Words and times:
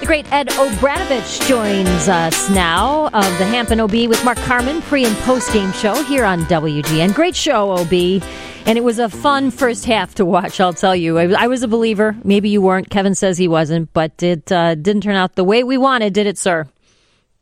The 0.00 0.04
great 0.04 0.30
Ed 0.30 0.50
O'Bradovich 0.58 1.48
joins 1.48 2.06
us 2.06 2.50
now 2.50 3.06
of 3.06 3.38
the 3.38 3.46
Hampton 3.46 3.80
OB 3.80 3.92
with 4.10 4.22
Mark 4.26 4.36
Carman 4.36 4.82
pre 4.82 5.06
and 5.06 5.16
post 5.20 5.50
game 5.54 5.72
show 5.72 5.94
here 6.04 6.26
on 6.26 6.40
WGN. 6.42 7.14
Great 7.14 7.34
show, 7.34 7.70
OB. 7.70 8.22
And 8.66 8.76
it 8.76 8.84
was 8.84 8.98
a 8.98 9.08
fun 9.08 9.50
first 9.50 9.86
half 9.86 10.14
to 10.16 10.26
watch, 10.26 10.60
I'll 10.60 10.74
tell 10.74 10.94
you. 10.94 11.18
I, 11.18 11.46
was 11.46 11.62
a 11.62 11.68
believer. 11.68 12.14
Maybe 12.24 12.50
you 12.50 12.60
weren't. 12.60 12.90
Kevin 12.90 13.14
says 13.14 13.38
he 13.38 13.48
wasn't, 13.48 13.90
but 13.94 14.22
it 14.22 14.52
uh, 14.52 14.74
didn't 14.74 15.02
turn 15.02 15.16
out 15.16 15.34
the 15.34 15.44
way 15.44 15.64
we 15.64 15.78
wanted, 15.78 16.12
did 16.12 16.26
it, 16.26 16.36
sir? 16.36 16.68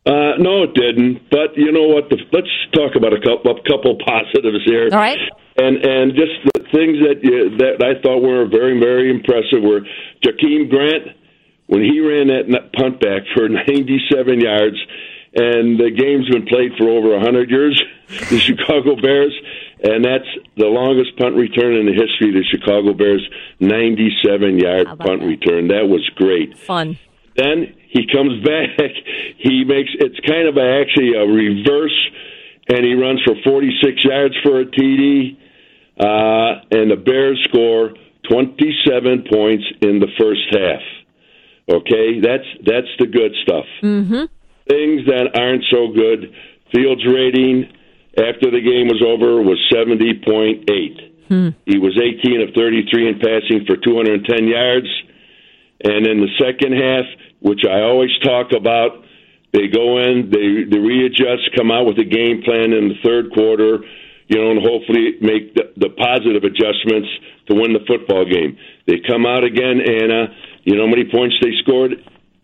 Uh, 0.07 0.39
no, 0.39 0.63
it 0.63 0.75
didn't. 0.75 1.29
But 1.31 1.57
you 1.57 1.73
know 1.73 1.89
what? 1.89 2.09
The, 2.09 2.19
let's 2.33 2.47
talk 2.73 2.95
about 2.95 3.13
a 3.15 3.21
couple, 3.21 3.51
a 3.51 3.63
couple 3.69 3.99
positives 4.07 4.65
here. 4.65 4.91
All 4.93 4.99
right. 4.99 5.19
And 5.57 5.85
and 5.85 6.13
just 6.15 6.33
the 6.55 6.61
things 6.71 7.03
that 7.03 7.19
you, 7.23 7.57
that 7.59 7.83
I 7.83 8.01
thought 8.01 8.21
were 8.21 8.47
very 8.47 8.79
very 8.79 9.11
impressive 9.11 9.63
were 9.63 9.81
Jakeem 10.23 10.69
Grant 10.69 11.17
when 11.67 11.83
he 11.83 12.01
ran 12.01 12.29
that 12.29 12.73
punt 12.73 13.01
back 13.01 13.23
for 13.35 13.49
97 13.49 14.41
yards, 14.41 14.77
and 15.35 15.79
the 15.79 15.91
game's 15.91 16.29
been 16.31 16.47
played 16.47 16.73
for 16.79 16.89
over 16.89 17.11
100 17.11 17.51
years. 17.51 17.83
The 18.31 18.39
Chicago 18.39 18.97
Bears, 19.01 19.35
and 19.83 20.05
that's 20.05 20.29
the 20.57 20.67
longest 20.67 21.17
punt 21.17 21.37
return 21.37 21.75
in 21.75 21.87
the 21.87 21.93
history 21.93 22.29
of 22.29 22.35
the 22.35 22.45
Chicago 22.45 22.93
Bears, 22.93 23.27
97 23.61 24.59
yard 24.59 24.87
punt 24.99 25.21
that? 25.21 25.27
return. 25.27 25.69
That 25.69 25.89
was 25.89 26.09
great. 26.15 26.57
Fun. 26.59 26.99
Then 27.35 27.75
he 27.89 28.07
comes 28.07 28.45
back. 28.45 28.91
He 29.39 29.65
makes 29.65 29.91
it's 29.99 30.21
kind 30.21 30.47
of 30.47 30.57
a, 30.59 30.81
actually 30.81 31.17
a 31.17 31.25
reverse, 31.27 31.99
and 32.69 32.85
he 32.85 32.95
runs 32.95 33.23
for 33.25 33.35
46 33.43 34.05
yards 34.05 34.35
for 34.45 34.61
a 34.61 34.67
TD. 34.67 35.37
Uh, 35.99 36.61
and 36.71 36.91
the 36.91 36.97
Bears 36.97 37.41
score 37.49 37.95
27 38.31 39.25
points 39.33 39.65
in 39.81 39.99
the 39.99 40.09
first 40.19 40.43
half. 40.51 40.83
Okay, 41.69 42.21
that's 42.21 42.45
that's 42.65 42.93
the 42.99 43.07
good 43.07 43.33
stuff. 43.43 43.65
Mm-hmm. 43.83 44.29
Things 44.69 45.07
that 45.07 45.33
aren't 45.35 45.65
so 45.71 45.89
good. 45.89 46.35
Fields 46.75 47.05
rating 47.07 47.73
after 48.17 48.51
the 48.51 48.61
game 48.61 48.89
was 48.89 49.03
over 49.03 49.43
was 49.43 49.59
70.8. 49.73 50.69
Hmm. 51.29 51.49
He 51.65 51.79
was 51.79 51.97
18 51.97 52.41
of 52.43 52.55
33 52.55 53.09
in 53.09 53.19
passing 53.19 53.65
for 53.67 53.77
210 53.77 54.47
yards. 54.47 54.89
And 55.83 56.07
in 56.07 56.21
the 56.21 56.33
second 56.39 56.73
half, 56.73 57.05
which 57.41 57.65
I 57.69 57.83
always 57.83 58.11
talk 58.23 58.53
about, 58.53 59.05
they 59.53 59.69
go 59.69 59.99
in, 59.99 60.31
they, 60.31 60.65
they 60.69 60.79
readjust, 60.79 61.55
come 61.57 61.71
out 61.71 61.87
with 61.87 61.99
a 61.99 62.05
game 62.05 62.43
plan 62.43 62.73
in 62.73 62.89
the 62.89 62.99
third 63.03 63.33
quarter, 63.33 63.85
you 64.29 64.37
know, 64.41 64.51
and 64.51 64.61
hopefully 64.61 65.17
make 65.21 65.55
the, 65.55 65.73
the 65.77 65.91
positive 65.91 66.45
adjustments 66.45 67.09
to 67.49 67.55
win 67.55 67.73
the 67.73 67.85
football 67.87 68.25
game. 68.25 68.57
They 68.87 69.01
come 69.07 69.27
out 69.27 69.45
again, 69.45 69.81
Anna 69.81 70.29
you 70.65 70.77
know 70.77 70.87
how 70.87 70.91
many 70.91 71.05
points 71.11 71.37
they 71.41 71.53
scored 71.63 71.93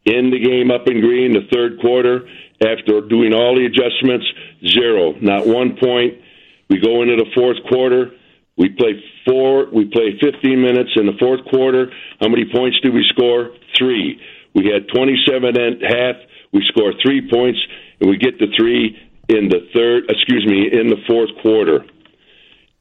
in 0.04 0.30
the 0.30 0.38
game 0.38 0.70
up 0.70 0.86
in 0.86 1.00
green, 1.00 1.32
the 1.32 1.48
third 1.52 1.80
quarter, 1.80 2.28
after 2.60 3.00
doing 3.00 3.32
all 3.32 3.56
the 3.56 3.66
adjustments? 3.66 4.26
Zero. 4.66 5.12
Not 5.20 5.46
one 5.46 5.76
point. 5.76 6.20
We 6.68 6.80
go 6.80 7.02
into 7.02 7.16
the 7.16 7.30
fourth 7.34 7.58
quarter. 7.68 8.12
We 8.56 8.68
play 8.68 9.02
four. 9.26 9.66
We 9.72 9.86
play 9.86 10.18
15 10.20 10.60
minutes 10.60 10.90
in 10.96 11.06
the 11.06 11.16
fourth 11.18 11.40
quarter. 11.50 11.90
How 12.20 12.28
many 12.28 12.44
points 12.44 12.78
do 12.82 12.92
we 12.92 13.04
score? 13.08 13.52
Three. 13.76 14.20
We 14.54 14.66
had 14.66 14.88
27 14.94 15.56
and 15.56 15.82
half. 15.82 16.16
We 16.52 16.62
score 16.68 16.92
three 17.02 17.28
points, 17.30 17.58
and 18.00 18.10
we 18.10 18.18
get 18.18 18.38
the 18.38 18.48
three 18.56 18.98
in 19.28 19.48
the 19.48 19.68
third. 19.72 20.10
Excuse 20.10 20.44
me, 20.46 20.68
in 20.72 20.88
the 20.88 21.00
fourth 21.06 21.30
quarter. 21.42 21.84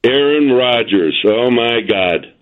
Aaron 0.04 0.52
Rodgers. 0.52 1.18
Oh 1.26 1.52
my 1.52 1.82
God. 1.82 2.34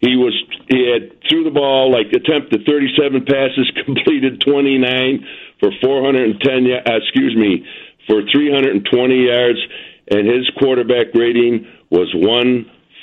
He 0.00 0.16
was 0.16 0.34
he 0.68 0.90
had 0.92 1.10
threw 1.28 1.44
the 1.44 1.50
ball 1.50 1.90
like 1.90 2.12
attempted 2.12 2.66
37 2.66 3.24
passes, 3.24 3.72
completed 3.84 4.40
29 4.40 5.26
for 5.60 5.70
410. 5.80 6.70
Uh, 6.70 6.80
excuse 6.96 7.34
me, 7.36 7.66
for 8.06 8.22
320 8.30 9.26
yards, 9.26 9.58
and 10.10 10.26
his 10.26 10.48
quarterback 10.58 11.14
rating 11.14 11.66
was 11.90 12.14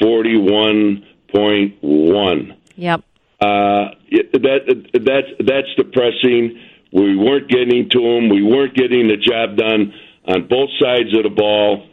141.1. 0.01 2.57
Yep. 2.77 3.03
Uh, 3.39 3.91
that 4.11 4.85
that's 4.93 5.27
that's 5.39 5.73
depressing. 5.75 6.59
We 6.93 7.15
weren't 7.17 7.49
getting 7.49 7.89
to 7.89 7.99
him. 7.99 8.29
We 8.29 8.41
weren't 8.41 8.73
getting 8.75 9.07
the 9.07 9.17
job 9.17 9.57
done 9.57 9.93
on 10.27 10.47
both 10.47 10.69
sides 10.79 11.13
of 11.15 11.21
the 11.23 11.29
ball, 11.29 11.87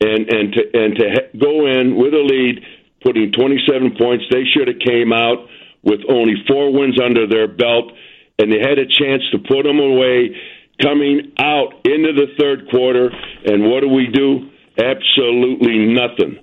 and 0.00 0.32
and 0.32 0.52
to 0.54 0.62
and 0.74 0.96
to 0.96 1.28
go 1.38 1.66
in 1.66 1.94
with 1.96 2.14
a 2.14 2.22
lead 2.22 2.64
putting 3.02 3.32
27 3.32 3.96
points. 3.96 4.24
They 4.30 4.44
should 4.44 4.68
have 4.68 4.80
came 4.80 5.12
out 5.12 5.48
with 5.82 6.00
only 6.08 6.34
four 6.46 6.72
wins 6.72 7.00
under 7.00 7.26
their 7.26 7.48
belt, 7.48 7.92
and 8.38 8.52
they 8.52 8.58
had 8.58 8.78
a 8.78 8.86
chance 8.86 9.22
to 9.32 9.38
put 9.38 9.64
them 9.64 9.78
away 9.78 10.36
coming 10.80 11.32
out 11.38 11.74
into 11.84 12.12
the 12.12 12.26
third 12.38 12.68
quarter. 12.70 13.10
And 13.44 13.70
what 13.70 13.80
do 13.80 13.88
we 13.88 14.06
do? 14.06 14.50
Absolutely 14.78 15.78
nothing. 15.86 16.38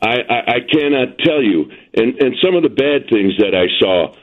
I, 0.00 0.18
I, 0.28 0.38
I 0.46 0.58
cannot 0.70 1.18
tell 1.18 1.42
you. 1.42 1.70
And, 1.94 2.22
and 2.22 2.36
some 2.42 2.54
of 2.54 2.62
the 2.62 2.68
bad 2.68 3.10
things 3.10 3.34
that 3.38 3.54
I 3.54 3.66
saw. 3.80 4.14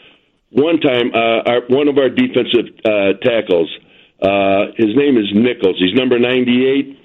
One 0.51 0.79
time, 0.79 1.11
uh, 1.13 1.51
our, 1.51 1.61
one 1.67 1.89
of 1.89 1.97
our 1.97 2.09
defensive 2.09 2.79
uh, 2.85 3.19
tackles, 3.21 3.69
uh, 4.21 4.71
his 4.77 4.95
name 4.95 5.17
is 5.17 5.27
Nichols. 5.33 5.75
He's 5.79 5.93
number 5.93 6.17
98. 6.17 6.99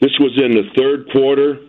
This 0.00 0.12
was 0.18 0.40
in 0.42 0.52
the 0.52 0.64
third 0.76 1.10
quarter. 1.12 1.60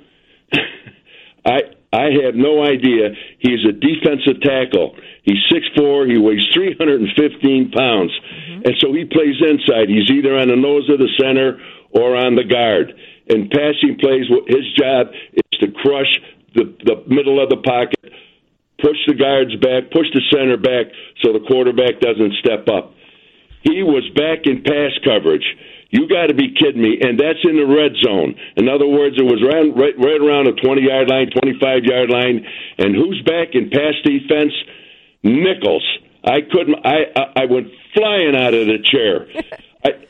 I 1.46 1.77
I 1.94 2.12
have 2.24 2.36
no 2.36 2.64
idea. 2.64 3.16
He's 3.40 3.64
a 3.64 3.72
defensive 3.72 4.42
tackle. 4.42 4.96
He's 5.24 5.40
six 5.52 5.66
four. 5.76 6.06
He 6.06 6.18
weighs 6.18 6.44
315 6.54 7.72
pounds. 7.72 8.12
Mm-hmm. 8.12 8.62
And 8.66 8.76
so 8.80 8.92
he 8.94 9.06
plays 9.06 9.40
inside. 9.40 9.88
He's 9.88 10.12
either 10.12 10.36
on 10.36 10.50
the 10.50 10.60
nose 10.60 10.90
of 10.90 11.00
the 11.00 11.10
center 11.20 11.60
or 11.92 12.16
on 12.16 12.36
the 12.36 12.44
guard. 12.44 12.94
And 13.30 13.50
passing 13.50 13.98
plays, 14.00 14.28
his 14.48 14.68
job 14.76 15.08
is 15.34 15.60
to 15.60 15.72
crush 15.72 16.20
the, 16.56 16.76
the 16.84 17.04
middle 17.08 17.42
of 17.42 17.50
the 17.50 17.58
pocket, 17.58 18.00
push 18.82 18.98
the 19.08 19.16
guards 19.16 19.56
back, 19.56 19.92
push 19.92 20.08
the 20.14 20.24
center 20.32 20.58
back 20.58 20.92
so 21.24 21.34
the 21.34 21.44
quarterback 21.48 22.00
doesn't 22.00 22.34
step 22.40 22.68
up. 22.68 22.94
He 23.64 23.84
was 23.84 24.08
back 24.16 24.46
in 24.46 24.64
pass 24.64 24.92
coverage. 25.04 25.46
You 25.90 26.08
got 26.08 26.28
to 26.28 26.34
be 26.34 26.54
kidding 26.54 26.82
me. 26.82 27.00
And 27.02 27.20
that's 27.20 27.40
in 27.44 27.56
the 27.56 27.66
red 27.66 27.96
zone. 28.04 28.36
In 28.58 28.68
other 28.68 28.88
words, 28.88 29.16
it 29.18 29.24
was 29.24 29.40
right, 29.40 29.72
right, 29.72 29.96
right 29.98 30.20
around 30.20 30.46
the 30.46 30.56
20 30.60 30.82
yard 30.84 31.10
line, 31.10 31.30
25 31.32 31.84
yard 31.86 32.10
line. 32.10 32.46
And 32.78 32.96
who's 32.96 33.22
back 33.24 33.56
in 33.56 33.70
pass 33.70 33.96
defense? 34.04 34.54
Nichols. 35.24 35.86
I 36.24 36.42
couldn't, 36.42 36.76
I, 36.86 37.08
I, 37.16 37.44
I 37.44 37.46
went 37.46 37.68
flying 37.96 38.36
out 38.36 38.54
of 38.54 38.68
the 38.68 38.84
chair. 38.84 39.28
I, 39.86 40.04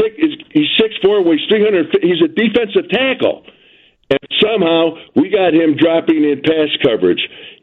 six, 0.00 0.16
he's 0.52 0.70
six 0.80 0.94
four, 1.02 1.22
weighs 1.22 1.44
300, 1.48 1.98
he's 2.00 2.22
a 2.24 2.28
defensive 2.28 2.88
tackle. 2.88 3.44
And 4.08 4.20
somehow 4.40 4.96
we 5.14 5.28
got 5.28 5.52
him 5.52 5.76
dropping 5.76 6.24
in 6.24 6.40
pass 6.42 6.68
coverage 6.82 7.20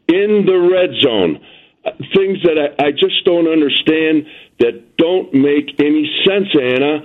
in 0.08 0.46
the 0.46 0.58
red 0.70 0.98
zone. 1.00 1.44
Uh, 1.84 1.90
things 2.14 2.42
that 2.44 2.58
I, 2.58 2.88
I 2.88 2.90
just 2.90 3.24
don't 3.24 3.48
understand 3.48 4.26
that 4.58 4.96
don't 4.96 5.32
make 5.32 5.80
any 5.80 6.04
sense, 6.26 6.48
Anna. 6.54 7.00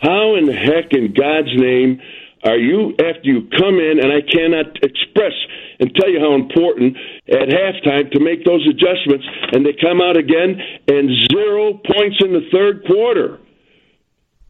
How 0.00 0.34
in 0.36 0.46
the 0.46 0.54
heck, 0.54 0.92
in 0.92 1.12
God's 1.12 1.54
name, 1.54 2.00
are 2.42 2.56
you 2.56 2.92
after 2.92 3.24
you 3.24 3.48
come 3.52 3.76
in? 3.76 4.00
And 4.00 4.12
I 4.12 4.22
cannot 4.24 4.82
express 4.82 5.36
and 5.78 5.94
tell 5.94 6.08
you 6.08 6.20
how 6.20 6.34
important 6.34 6.96
at 7.28 7.48
halftime 7.48 8.10
to 8.12 8.20
make 8.20 8.44
those 8.44 8.66
adjustments, 8.66 9.26
and 9.52 9.64
they 9.64 9.74
come 9.74 10.00
out 10.00 10.16
again 10.16 10.56
and 10.88 11.10
zero 11.30 11.74
points 11.74 12.16
in 12.24 12.32
the 12.32 12.48
third 12.52 12.84
quarter. 12.86 13.38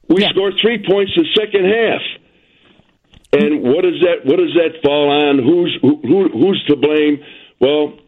We 0.08 0.22
yeah. 0.22 0.30
scored 0.30 0.54
three 0.62 0.84
points 0.86 1.12
in 1.16 1.24
the 1.24 1.34
second 1.34 1.64
half. 1.66 2.02
And 3.32 3.62
what 3.62 3.82
does 3.82 4.00
that 4.02 4.26
what 4.26 4.38
does 4.38 4.54
that 4.54 4.82
fall 4.82 5.10
on? 5.10 5.38
Who's 5.38 5.78
who, 5.82 6.00
who 6.02 6.28
who's 6.30 6.64
to 6.68 6.76
blame? 6.76 7.22
Well, 7.60 7.98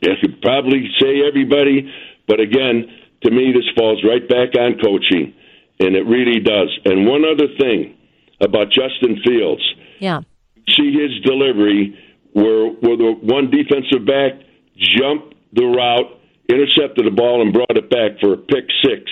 you 0.00 0.14
could 0.20 0.40
probably 0.40 0.88
say 1.00 1.22
everybody, 1.26 1.92
but 2.28 2.38
again, 2.38 2.86
to 3.24 3.30
me, 3.30 3.52
this 3.52 3.66
falls 3.76 4.04
right 4.04 4.28
back 4.28 4.54
on 4.54 4.78
coaching 4.78 5.34
and 5.80 5.96
it 5.96 6.06
really 6.06 6.40
does. 6.40 6.70
And 6.84 7.06
one 7.06 7.24
other 7.24 7.46
thing 7.58 7.96
about 8.40 8.68
Justin 8.70 9.20
Fields. 9.24 9.62
Yeah. 9.98 10.20
See 10.76 10.92
his 10.92 11.20
delivery 11.24 11.98
where 12.32 12.68
where 12.68 12.96
the 12.96 13.12
one 13.22 13.50
defensive 13.50 14.06
back 14.06 14.32
jumped 14.76 15.34
the 15.52 15.64
route, 15.64 16.20
intercepted 16.48 17.06
the 17.06 17.10
ball, 17.10 17.42
and 17.42 17.52
brought 17.52 17.76
it 17.76 17.90
back 17.90 18.20
for 18.20 18.34
a 18.34 18.36
pick 18.36 18.66
six. 18.84 19.02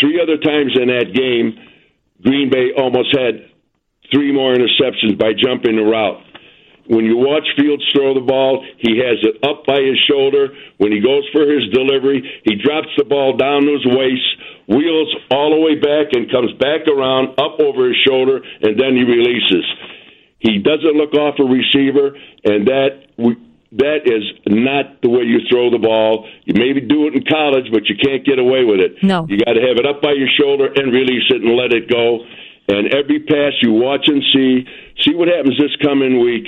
Three 0.00 0.20
other 0.20 0.38
times 0.38 0.72
in 0.80 0.88
that 0.88 1.12
game, 1.12 1.58
Green 2.22 2.50
Bay 2.50 2.72
almost 2.76 3.14
had 3.16 3.50
three 4.12 4.32
more 4.32 4.54
interceptions 4.54 5.18
by 5.18 5.32
jumping 5.34 5.76
the 5.76 5.82
route. 5.82 6.22
When 6.88 7.04
you 7.04 7.16
watch 7.20 7.44
Fields 7.56 7.84
throw 7.92 8.14
the 8.14 8.24
ball, 8.24 8.64
he 8.78 8.96
has 9.04 9.20
it 9.20 9.44
up 9.44 9.68
by 9.68 9.76
his 9.76 10.00
shoulder. 10.08 10.56
When 10.78 10.90
he 10.90 11.00
goes 11.00 11.28
for 11.32 11.44
his 11.44 11.68
delivery, 11.68 12.24
he 12.44 12.56
drops 12.56 12.88
the 12.96 13.04
ball 13.04 13.36
down 13.36 13.68
to 13.68 13.72
his 13.76 13.84
waist, 13.84 14.28
wheels 14.68 15.12
all 15.30 15.52
the 15.52 15.60
way 15.60 15.76
back, 15.76 16.16
and 16.16 16.30
comes 16.32 16.52
back 16.56 16.88
around 16.88 17.36
up 17.36 17.60
over 17.60 17.88
his 17.88 18.00
shoulder, 18.08 18.40
and 18.40 18.80
then 18.80 18.96
he 18.96 19.04
releases. 19.04 19.64
He 20.40 20.58
doesn't 20.64 20.96
look 20.96 21.12
off 21.12 21.36
a 21.38 21.44
receiver, 21.44 22.16
and 22.44 22.66
that 22.68 23.12
we, 23.18 23.36
that 23.72 24.08
is 24.08 24.24
not 24.46 25.02
the 25.02 25.10
way 25.10 25.28
you 25.28 25.44
throw 25.50 25.68
the 25.68 25.82
ball. 25.82 26.24
You 26.48 26.54
maybe 26.56 26.80
do 26.80 27.06
it 27.06 27.12
in 27.12 27.24
college, 27.28 27.68
but 27.70 27.84
you 27.84 27.96
can't 28.00 28.24
get 28.24 28.38
away 28.38 28.64
with 28.64 28.80
it. 28.80 29.02
No. 29.02 29.26
You 29.28 29.36
got 29.36 29.60
to 29.60 29.64
have 29.66 29.76
it 29.76 29.84
up 29.84 30.00
by 30.00 30.16
your 30.16 30.28
shoulder 30.40 30.72
and 30.72 30.88
release 30.88 31.28
it 31.28 31.42
and 31.44 31.52
let 31.52 31.76
it 31.76 31.90
go. 31.90 32.24
And 32.68 32.92
every 32.92 33.20
pass 33.20 33.52
you 33.60 33.72
watch 33.72 34.08
and 34.08 34.22
see, 34.32 34.64
see 35.04 35.14
what 35.14 35.28
happens 35.28 35.58
this 35.58 35.74
coming 35.82 36.20
week. 36.20 36.44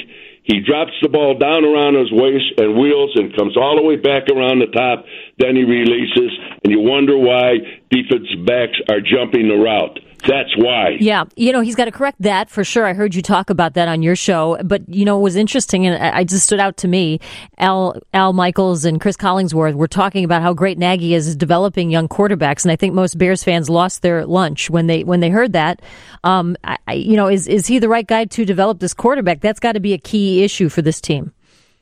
He 0.50 0.58
drops 0.58 0.90
the 1.00 1.08
ball 1.08 1.38
down 1.38 1.62
around 1.64 1.94
his 1.94 2.10
waist 2.10 2.58
and 2.58 2.74
wheels 2.74 3.14
and 3.14 3.30
comes 3.36 3.56
all 3.56 3.76
the 3.76 3.86
way 3.86 3.94
back 3.94 4.26
around 4.26 4.58
the 4.58 4.66
top. 4.66 5.06
Then 5.38 5.54
he 5.54 5.62
releases, 5.62 6.34
and 6.64 6.74
you 6.74 6.80
wonder 6.80 7.16
why 7.16 7.62
defense 7.88 8.26
backs 8.44 8.74
are 8.90 8.98
jumping 8.98 9.46
the 9.46 9.54
route. 9.54 10.00
That's 10.26 10.54
why. 10.56 10.96
Yeah, 11.00 11.24
you 11.36 11.52
know, 11.52 11.60
he's 11.60 11.74
got 11.74 11.86
to 11.86 11.92
correct 11.92 12.20
that 12.20 12.50
for 12.50 12.62
sure. 12.62 12.86
I 12.86 12.92
heard 12.92 13.14
you 13.14 13.22
talk 13.22 13.48
about 13.48 13.74
that 13.74 13.88
on 13.88 14.02
your 14.02 14.16
show, 14.16 14.58
but 14.62 14.86
you 14.88 15.04
know, 15.04 15.18
it 15.18 15.22
was 15.22 15.36
interesting 15.36 15.86
and 15.86 16.02
I 16.02 16.24
just 16.24 16.44
stood 16.44 16.60
out 16.60 16.76
to 16.78 16.88
me. 16.88 17.20
Al 17.58 18.00
Al 18.12 18.32
Michaels 18.32 18.84
and 18.84 19.00
Cris 19.00 19.16
Collinsworth 19.16 19.74
were 19.74 19.88
talking 19.88 20.24
about 20.24 20.42
how 20.42 20.52
great 20.52 20.78
Nagy 20.78 21.14
is 21.14 21.34
developing 21.36 21.90
young 21.90 22.08
quarterbacks, 22.08 22.64
and 22.64 22.72
I 22.72 22.76
think 22.76 22.92
most 22.94 23.16
Bears 23.16 23.42
fans 23.42 23.70
lost 23.70 24.02
their 24.02 24.26
lunch 24.26 24.68
when 24.68 24.86
they 24.86 25.04
when 25.04 25.20
they 25.20 25.30
heard 25.30 25.54
that. 25.54 25.80
Um, 26.22 26.56
I, 26.64 26.92
you 26.92 27.16
know, 27.16 27.28
is 27.28 27.48
is 27.48 27.66
he 27.66 27.78
the 27.78 27.88
right 27.88 28.06
guy 28.06 28.26
to 28.26 28.44
develop 28.44 28.80
this 28.80 28.92
quarterback? 28.92 29.40
That's 29.40 29.60
got 29.60 29.72
to 29.72 29.80
be 29.80 29.94
a 29.94 29.98
key 29.98 30.42
issue 30.42 30.68
for 30.68 30.82
this 30.82 31.00
team. 31.00 31.32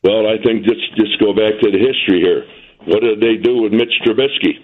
Well, 0.04 0.26
I 0.26 0.42
think 0.44 0.64
just 0.64 0.94
just 0.96 1.18
go 1.18 1.32
back 1.32 1.58
to 1.60 1.70
the 1.70 1.78
history 1.78 2.20
here. 2.20 2.46
What 2.86 3.02
did 3.02 3.20
they 3.20 3.34
do 3.42 3.62
with 3.62 3.72
Mitch 3.72 3.92
Trubisky? 4.06 4.62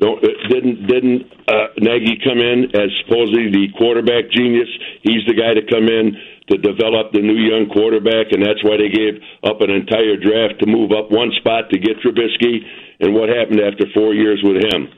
Uh, 0.00 0.14
didn't 0.48 0.86
didn't 0.86 1.26
uh, 1.48 1.74
Nagy 1.78 2.22
come 2.22 2.38
in 2.38 2.70
as 2.74 2.90
supposedly 3.02 3.50
the 3.50 3.66
quarterback 3.76 4.30
genius? 4.30 4.68
He's 5.02 5.26
the 5.26 5.34
guy 5.34 5.54
to 5.58 5.64
come 5.66 5.90
in 5.90 6.14
to 6.50 6.56
develop 6.56 7.12
the 7.12 7.20
new 7.20 7.36
young 7.36 7.68
quarterback, 7.68 8.30
and 8.30 8.40
that's 8.40 8.62
why 8.62 8.78
they 8.78 8.88
gave 8.88 9.20
up 9.42 9.60
an 9.60 9.70
entire 9.70 10.16
draft 10.16 10.60
to 10.60 10.66
move 10.66 10.92
up 10.92 11.10
one 11.10 11.32
spot 11.42 11.70
to 11.70 11.78
get 11.78 11.98
Trubisky. 11.98 12.62
And 13.00 13.14
what 13.14 13.28
happened 13.28 13.60
after 13.60 13.86
four 13.92 14.14
years 14.14 14.40
with 14.42 14.62
him? 14.62 14.88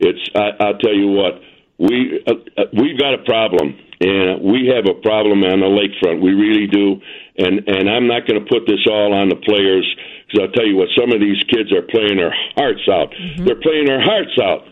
It's 0.00 0.24
I, 0.34 0.56
I'll 0.60 0.78
tell 0.78 0.94
you 0.94 1.08
what 1.08 1.40
we 1.78 2.24
uh, 2.26 2.32
uh, 2.56 2.64
we've 2.72 2.98
got 2.98 3.14
a 3.14 3.22
problem, 3.24 3.76
and 4.00 4.42
we 4.42 4.70
have 4.74 4.84
a 4.84 4.94
problem 5.00 5.42
on 5.44 5.60
the 5.60 5.70
lakefront. 5.70 6.20
We 6.20 6.32
really 6.32 6.66
do, 6.66 7.00
and 7.38 7.66
and 7.68 7.88
I'm 7.88 8.06
not 8.06 8.26
going 8.26 8.42
to 8.42 8.46
put 8.48 8.66
this 8.66 8.84
all 8.90 9.14
on 9.14 9.28
the 9.28 9.36
players 9.36 9.86
because 10.26 10.48
I'll 10.48 10.52
tell 10.52 10.66
you 10.66 10.76
what, 10.76 10.88
some 10.98 11.12
of 11.12 11.20
these 11.20 11.42
kids 11.48 11.72
are 11.72 11.82
playing 11.82 12.16
their 12.16 12.34
hearts 12.56 12.82
out. 12.90 13.10
Mm-hmm. 13.14 13.44
They're 13.44 13.60
playing 13.60 13.86
their 13.86 14.02
hearts 14.02 14.36
out. 14.42 14.66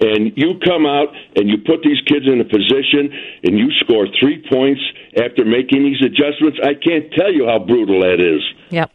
And 0.00 0.32
you 0.34 0.58
come 0.64 0.86
out 0.86 1.14
and 1.36 1.48
you 1.48 1.58
put 1.58 1.82
these 1.84 2.00
kids 2.06 2.26
in 2.26 2.40
a 2.40 2.44
position 2.44 3.14
and 3.44 3.56
you 3.56 3.70
score 3.80 4.06
three 4.20 4.44
points 4.50 4.80
after 5.16 5.44
making 5.44 5.84
these 5.84 6.02
adjustments. 6.02 6.58
I 6.62 6.74
can't 6.74 7.12
tell 7.12 7.32
you 7.32 7.46
how 7.46 7.60
brutal 7.60 8.00
that 8.00 8.18
is. 8.18 8.42
Yep. 8.70 8.90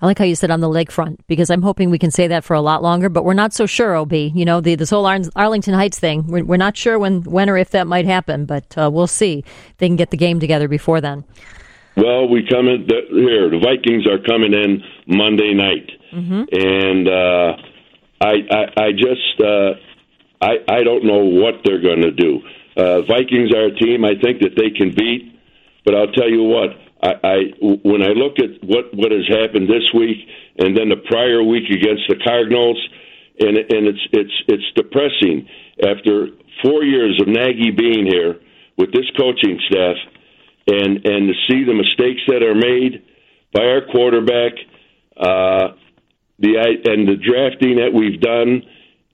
I 0.00 0.06
like 0.06 0.18
how 0.18 0.24
you 0.24 0.34
said 0.34 0.50
on 0.50 0.60
the 0.60 0.68
lakefront 0.68 1.18
because 1.26 1.50
I'm 1.50 1.62
hoping 1.62 1.90
we 1.90 1.98
can 1.98 2.10
say 2.10 2.26
that 2.28 2.44
for 2.44 2.54
a 2.54 2.60
lot 2.60 2.82
longer, 2.82 3.08
but 3.08 3.24
we're 3.24 3.34
not 3.34 3.52
so 3.52 3.66
sure. 3.66 3.96
Ob, 3.96 4.12
you 4.12 4.44
know, 4.44 4.60
the 4.60 4.74
this 4.74 4.90
whole 4.90 5.06
Arlington 5.06 5.74
Heights 5.74 5.98
thing. 5.98 6.26
We're, 6.26 6.44
we're 6.44 6.56
not 6.56 6.76
sure 6.76 6.98
when, 6.98 7.22
when 7.22 7.48
or 7.48 7.56
if 7.56 7.70
that 7.70 7.86
might 7.86 8.06
happen, 8.06 8.44
but 8.46 8.76
uh, 8.76 8.90
we'll 8.92 9.06
see. 9.06 9.44
If 9.46 9.76
they 9.78 9.88
can 9.88 9.96
get 9.96 10.10
the 10.10 10.16
game 10.16 10.40
together 10.40 10.68
before 10.68 11.00
then. 11.00 11.24
Well, 11.96 12.28
we 12.28 12.46
come 12.48 12.66
in 12.68 12.86
the, 12.88 13.02
here. 13.10 13.50
The 13.50 13.58
Vikings 13.58 14.06
are 14.06 14.18
coming 14.18 14.52
in 14.52 14.82
Monday 15.06 15.54
night, 15.54 15.90
mm-hmm. 16.12 16.42
and 16.50 17.08
uh, 17.08 17.56
I, 18.20 18.32
I, 18.50 18.86
I 18.86 18.92
just, 18.92 19.40
uh, 19.40 19.74
I, 20.40 20.80
I 20.80 20.82
don't 20.82 21.04
know 21.04 21.24
what 21.24 21.62
they're 21.64 21.80
going 21.80 22.02
to 22.02 22.10
do. 22.10 22.40
Uh, 22.76 23.02
Vikings 23.02 23.54
are 23.54 23.66
a 23.66 23.74
team 23.76 24.04
I 24.04 24.14
think 24.20 24.40
that 24.40 24.56
they 24.56 24.70
can 24.70 24.92
beat, 24.92 25.38
but 25.84 25.94
I'll 25.94 26.10
tell 26.10 26.28
you 26.28 26.42
what. 26.42 26.70
I, 27.04 27.12
I 27.22 27.36
when 27.60 28.02
I 28.02 28.16
look 28.16 28.38
at 28.38 28.64
what 28.64 28.94
what 28.94 29.12
has 29.12 29.28
happened 29.28 29.68
this 29.68 29.84
week, 29.92 30.26
and 30.58 30.76
then 30.76 30.88
the 30.88 31.02
prior 31.06 31.42
week 31.42 31.68
against 31.68 32.08
the 32.08 32.16
Cardinals, 32.24 32.80
and 33.38 33.56
and 33.58 33.86
it's 33.86 34.04
it's 34.12 34.36
it's 34.48 34.68
depressing 34.74 35.46
after 35.84 36.28
four 36.64 36.82
years 36.82 37.20
of 37.20 37.28
Nagy 37.28 37.70
being 37.70 38.06
here 38.06 38.40
with 38.78 38.92
this 38.92 39.06
coaching 39.16 39.60
staff 39.70 39.96
and 40.66 41.04
and 41.04 41.28
to 41.28 41.34
see 41.48 41.64
the 41.64 41.74
mistakes 41.74 42.22
that 42.28 42.42
are 42.42 42.54
made 42.54 43.04
by 43.52 43.64
our 43.64 43.82
quarterback, 43.92 44.52
uh, 45.16 45.76
the 46.38 46.56
and 46.84 47.06
the 47.06 47.16
drafting 47.16 47.76
that 47.76 47.92
we've 47.92 48.20
done, 48.20 48.62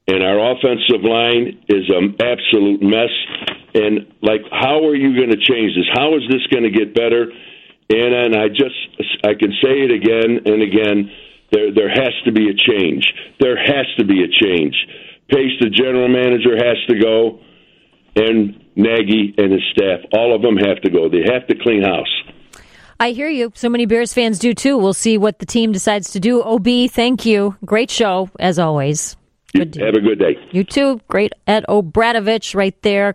and 0.07 0.23
our 0.23 0.53
offensive 0.53 1.03
line 1.03 1.65
is 1.69 1.91
an 1.91 2.17
absolute 2.23 2.83
mess. 2.83 3.11
And 3.75 4.13
like, 4.23 4.43
how 4.51 4.87
are 4.87 4.97
you 4.97 5.15
going 5.15 5.31
to 5.31 5.39
change 5.39 5.75
this? 5.77 5.87
How 5.93 6.17
is 6.17 6.23
this 6.31 6.47
going 6.51 6.65
to 6.65 6.71
get 6.71 6.95
better? 6.95 7.27
And 7.91 8.15
and 8.15 8.37
I 8.37 8.49
just 8.49 8.79
I 9.25 9.35
can 9.35 9.51
say 9.63 9.83
it 9.83 9.91
again 9.91 10.47
and 10.47 10.63
again. 10.63 11.11
There 11.51 11.75
there 11.75 11.89
has 11.89 12.15
to 12.25 12.33
be 12.33 12.49
a 12.49 12.55
change. 12.55 13.13
There 13.41 13.57
has 13.57 13.87
to 13.99 14.05
be 14.05 14.23
a 14.23 14.29
change. 14.29 14.77
Pace, 15.29 15.59
the 15.61 15.71
general 15.71 16.09
manager, 16.09 16.57
has 16.57 16.77
to 16.89 16.99
go, 16.99 17.41
and 18.17 18.65
Nagy 18.77 19.35
and 19.39 19.53
his 19.53 19.63
staff. 19.73 20.01
All 20.13 20.35
of 20.35 20.43
them 20.43 20.57
have 20.57 20.81
to 20.83 20.91
go. 20.91 21.09
They 21.09 21.23
have 21.33 21.47
to 21.49 21.55
clean 21.61 21.83
house. 21.83 22.15
I 23.01 23.13
hear 23.13 23.29
you. 23.29 23.51
So 23.55 23.69
many 23.69 23.87
Bears 23.87 24.13
fans 24.13 24.39
do 24.39 24.53
too. 24.53 24.77
We'll 24.77 24.93
see 24.93 25.17
what 25.17 25.39
the 25.39 25.47
team 25.47 25.73
decides 25.73 26.11
to 26.13 26.21
do. 26.21 26.43
OB, 26.43 26.91
thank 26.91 27.25
you. 27.25 27.57
Great 27.65 27.91
show, 27.91 28.29
as 28.39 28.59
always. 28.59 29.17
Good 29.55 29.75
have 29.77 29.95
a 29.95 30.01
good 30.01 30.19
day. 30.19 30.37
You 30.53 30.65
too. 30.65 31.01
Great 31.09 31.33
Ed 31.47 31.65
O'Bradovich 31.69 32.55
right 32.55 32.81
there. 32.83 33.09